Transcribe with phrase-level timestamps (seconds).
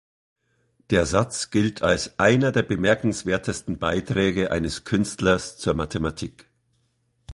[0.89, 6.49] Der Satz gilt als einer der bemerkenswertesten Beiträge eines Künstlers zur Mathematik.